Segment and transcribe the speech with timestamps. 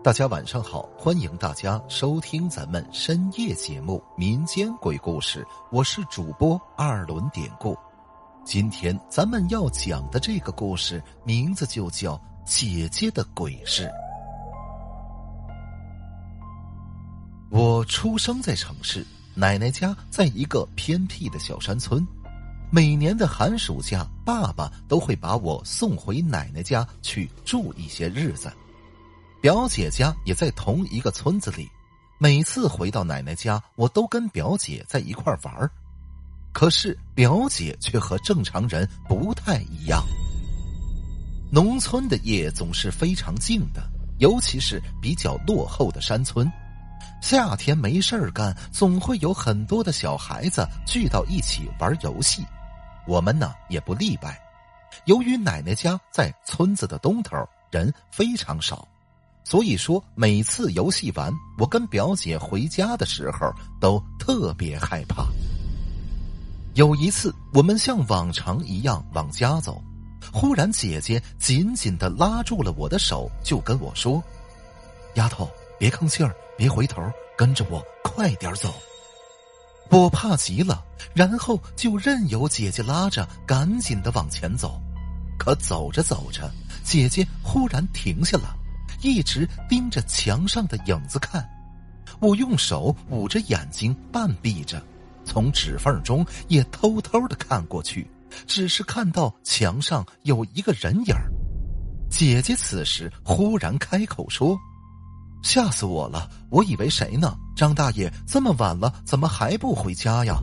[0.00, 5.42] 大家晚上好，欢迎大家收听咱们深夜节目《民间鬼故事》，
[5.72, 7.76] 我是主播二轮典故。
[8.44, 12.14] 今天咱们要讲的这个故事名字就叫
[12.46, 13.86] 《姐姐的鬼事》。
[17.50, 19.04] 我出生在城市，
[19.34, 22.06] 奶奶家在一个偏僻的小山村。
[22.70, 28.48] 每年的寒暑假，爸爸都会把我送回奶奶家去住一些日子。
[29.40, 31.70] 表姐家也在同一个村子里，
[32.18, 35.70] 每次回到奶奶家，我都跟表姐在一块玩
[36.52, 40.04] 可是表姐却和正常人不太一样。
[41.52, 43.88] 农村的夜总是非常静的，
[44.18, 46.50] 尤其是比较落后的山村。
[47.22, 52.44] 夏天没事儿干，总会有很多的小孩子聚到一起玩游戏，
[53.06, 54.36] 我们呢也不例外。
[55.04, 58.86] 由于奶奶家在村子的东头，人非常少。
[59.48, 65.26] 所以说，每次游戏完，我跟表姐回家的时候都特别害怕。
[66.74, 69.82] 有一次，我们像往常一样往家走，
[70.30, 74.22] 忽然姐姐紧紧的拉住了我的手，就跟我说
[75.16, 77.02] ：“丫头，别吭气儿，别回头，
[77.34, 78.74] 跟着我，快点走。”
[79.88, 84.78] 我怕极了，然后就任由姐姐拉着，赶紧的往前走。
[85.38, 86.52] 可走着走着，
[86.84, 88.57] 姐姐忽然停下了。
[89.00, 91.48] 一直盯着墙上的影子看，
[92.20, 94.82] 我用手捂着眼睛半闭着，
[95.24, 98.10] 从指缝中也偷偷的看过去，
[98.46, 101.14] 只是看到墙上有一个人影
[102.10, 104.58] 姐姐此时忽然开口说
[105.44, 106.28] ：“吓死我了！
[106.50, 107.36] 我以为谁呢？
[107.54, 110.38] 张大爷这么晚了，怎么还不回家呀？”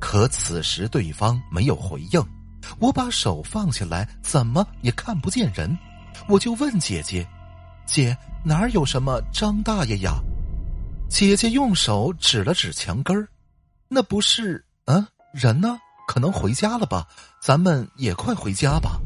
[0.00, 2.20] 可此时对方没有回应，
[2.80, 5.78] 我把手放下来，怎么也看不见人。
[6.28, 7.26] 我就问姐姐
[7.86, 10.20] ：“姐，哪儿有什么张大爷呀？”
[11.08, 13.28] 姐姐用手指了指墙根儿，
[13.88, 15.78] 那不是啊人呢？
[16.08, 17.06] 可能回家了吧？
[17.40, 19.00] 咱们也快回家吧。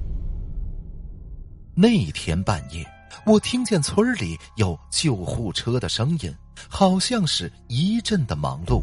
[1.75, 2.87] 那天半夜，
[3.27, 6.35] 我听见村里有救护车的声音，
[6.69, 8.83] 好像是一阵的忙碌。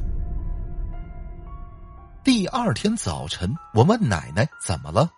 [2.24, 5.10] 第二天早晨，我问奶奶怎么了，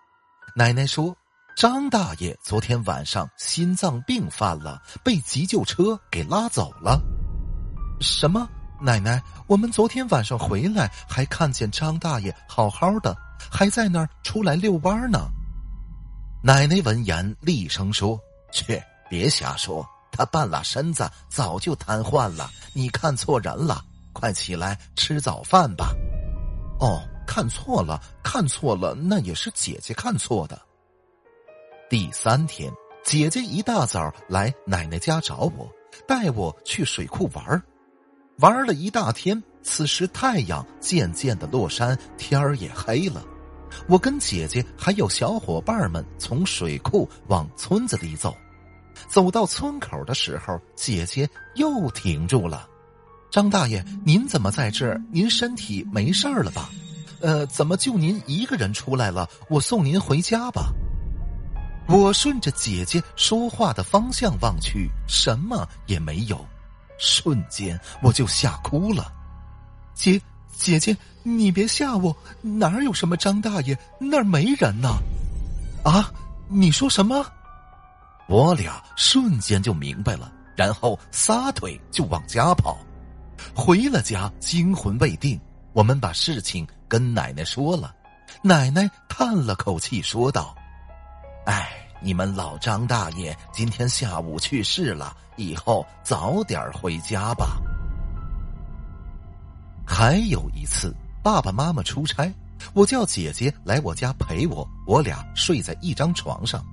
[0.56, 1.16] 奶奶说。
[1.56, 7.02] 张大爷昨天晚上心脏病犯了，被急救车给拉走了。
[8.02, 8.46] 什么？
[8.82, 13.16] 奶奶，我们昨天晚上回来还看见张大爷好好的，
[13.50, 15.30] 还在那儿出来遛弯呢。
[16.44, 18.20] 奶奶闻言厉声说
[18.52, 19.88] ：“去，别瞎说！
[20.12, 23.82] 他半拉身子早就瘫痪了，你看错人了。
[24.12, 25.96] 快起来吃早饭吧。”
[26.82, 30.62] 哦，看错了，看错了，那也是姐姐看错的。
[31.88, 32.74] 第三天，
[33.04, 35.70] 姐姐一大早来奶奶家找我，
[36.08, 37.64] 带我去水库玩
[38.40, 39.42] 玩了一大天。
[39.62, 43.24] 此时太阳渐渐的落山，天儿也黑了。
[43.88, 48.36] 我跟姐姐还有小伙伴们从水库往村子里走，
[49.08, 52.68] 走到村口的时候，姐姐又停住了。
[53.30, 55.00] 张大爷，您怎么在这儿？
[55.12, 56.70] 您身体没事了吧？
[57.22, 59.30] 呃，怎么就您一个人出来了？
[59.50, 60.72] 我送您回家吧。
[61.88, 66.44] 我顺着姐姐说话的方向望去，什么也没有。
[66.98, 69.12] 瞬间我就吓哭了。
[69.94, 70.20] 姐
[70.58, 74.90] 姐姐，你别吓我，哪有什么张大爷，那儿没人呢。
[75.84, 76.12] 啊，
[76.48, 77.26] 你说什么？
[78.28, 82.78] 我俩瞬间就明白了，然后撒腿就往家跑。
[83.54, 85.40] 回了家，惊魂未定，
[85.74, 87.94] 我们把事情跟奶奶说了。
[88.42, 90.56] 奶奶叹了口气，说道。
[91.46, 91.70] 哎，
[92.02, 97.62] 你们老张大爷今天下午去世了，以后早点回家吧。
[99.86, 102.34] 还有一次，爸爸妈妈出差，
[102.74, 106.64] 我叫姐姐来我家陪我，我俩睡在一张床上。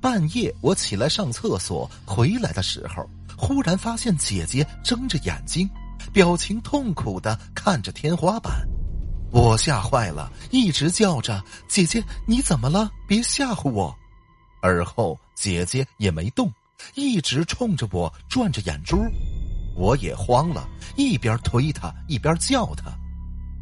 [0.00, 3.04] 半夜我起来上厕所，回来的时候，
[3.36, 5.68] 忽然发现姐姐睁着眼睛，
[6.12, 8.66] 表情痛苦的看着天花板。
[9.32, 12.88] 我吓坏了，一直叫着：“姐姐，你怎么了？
[13.08, 13.92] 别吓唬我！”
[14.64, 16.50] 而后，姐姐也没动，
[16.94, 18.96] 一直冲着我转着眼珠，
[19.76, 20.66] 我也慌了，
[20.96, 22.90] 一边推她一边叫她。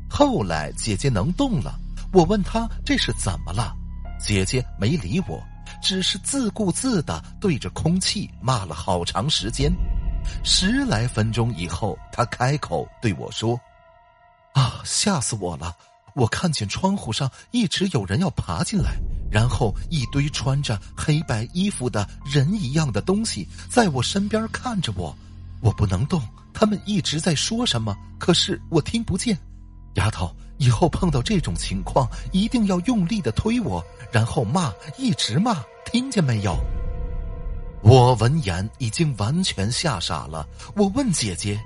[0.08, 1.75] 后来姐姐能动了，
[2.12, 3.75] 我问她这是怎么了，
[4.20, 5.43] 姐姐没理我，
[5.82, 9.72] 只是自顾自的对着空气骂了好长时间。
[10.44, 13.60] 十来分钟以后，她开口对我说
[14.55, 15.76] ：“啊，吓死我了！
[16.14, 18.93] 我看见窗户上一直有人要爬进来。”
[19.32, 25.17] 然后一堆穿着黑白衣服的人一样的东西在我身边看着我，
[25.61, 26.20] 我不能动。
[26.52, 29.38] 他们一直在说什么，可是我听不见。
[29.94, 33.82] 丫头，以后碰到这种情况，一定要用力的推我，
[34.12, 36.55] 然后骂，一直骂，听见没有？
[37.82, 40.46] 我闻言已经完全吓傻了。
[40.76, 41.58] 我问姐姐：“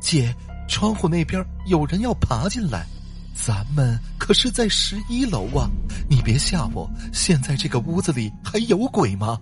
[0.00, 0.34] 姐，
[0.68, 2.86] 窗户那边有人要爬进来。”
[3.46, 5.68] 咱们可是在十一楼啊！
[6.10, 9.40] 你别吓我，现在这个屋子里还有鬼吗？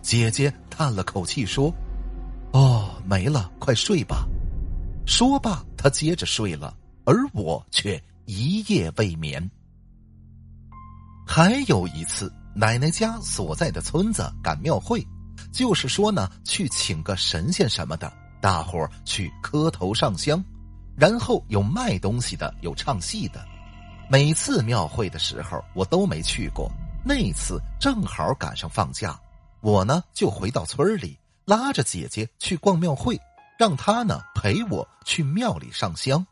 [0.00, 1.74] 姐姐叹了口气说
[2.54, 4.24] ：“哦，没了，快睡吧。”
[5.04, 9.50] 说罢，她接着睡了，而我却一夜未眠。
[11.26, 15.04] 还有一次，奶奶家所在的村子赶庙会，
[15.50, 20.42] 就是说呢，去请个神仙什么的，大伙儿去磕头上香。
[21.02, 23.44] 然后有卖东西的，有唱戏的。
[24.08, 26.70] 每次庙会的时候，我都没去过。
[27.04, 29.18] 那次正好赶上放假，
[29.62, 33.20] 我呢就回到村里，拉着姐姐去逛庙会，
[33.58, 36.24] 让她呢陪我去庙里上香。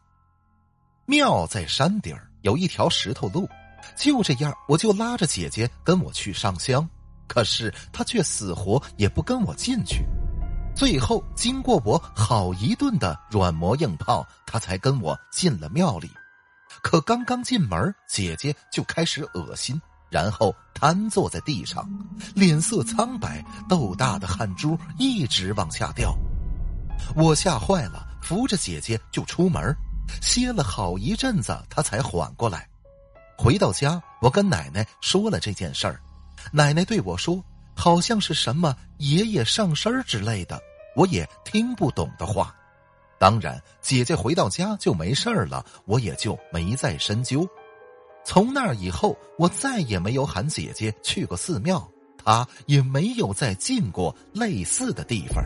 [1.05, 3.49] 庙在山顶有一条石头路，
[3.97, 6.89] 就这样，我就拉着姐姐跟我去上香。
[7.27, 10.05] 可是她却死活也不跟我进去。
[10.81, 16.11] 最后，经过我好一顿的软磨硬泡，他才跟我进了庙里。
[16.83, 19.79] 可刚刚进门，姐姐就开始恶心，
[20.09, 21.87] 然后瘫坐在地上，
[22.35, 26.17] 脸色苍白，豆大的汗珠一直往下掉。
[27.15, 29.63] 我吓坏了，扶着姐姐就出门，
[30.23, 32.67] 歇了好一阵子，她才缓过来。
[33.37, 36.01] 回到家，我跟奶奶说了这件事儿，
[36.51, 37.45] 奶奶对我说。
[37.77, 40.61] 好像是什么爷爷上身之类的，
[40.97, 42.55] 我也听不懂的话。
[43.19, 47.47] 当然，姐姐回到家就没事儿了，我也就没再深究。
[48.25, 51.87] 从那以后，我再也没有喊姐姐去过寺庙，
[52.25, 55.45] 她也没有再进过类似的地方。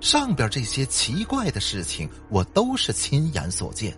[0.00, 3.96] 上边这些奇怪的事情，我都是亲眼所见。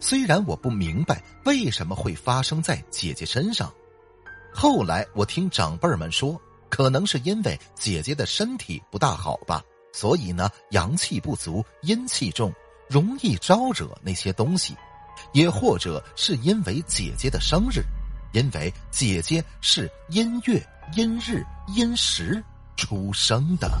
[0.00, 3.72] 虽然我不明白为什么会发生在姐姐身上。
[4.52, 6.40] 后来我听长辈们说，
[6.74, 9.62] 可能是因为姐姐的身体不大好吧，
[9.92, 12.52] 所以呢阳气不足，阴气重，
[12.88, 14.74] 容易招惹那些东西；
[15.32, 17.84] 也或者是因为姐姐的生日，
[18.32, 20.60] 因为姐姐是阴月、
[20.96, 21.44] 阴日、
[21.76, 22.42] 阴时
[22.76, 23.80] 出生的。